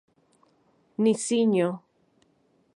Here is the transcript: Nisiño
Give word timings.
Nisiño 1.01 1.69